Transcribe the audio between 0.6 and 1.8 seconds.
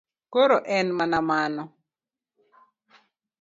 en mana mano.